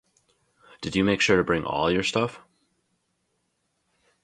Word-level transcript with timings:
Did 0.81 0.95
you 0.95 1.03
make 1.03 1.21
sure 1.21 1.37
to 1.37 1.43
bring 1.43 1.63
all 1.63 1.91
your 1.91 2.01
stuff? 2.01 2.39